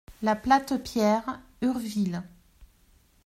La 0.23 0.35
Platte 0.35 0.81
Pierre, 0.81 1.39
Urville 1.61 2.23